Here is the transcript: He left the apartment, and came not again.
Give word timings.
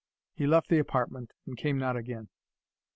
He 0.33 0.47
left 0.47 0.69
the 0.69 0.79
apartment, 0.79 1.29
and 1.45 1.55
came 1.55 1.77
not 1.77 1.95
again. 1.95 2.29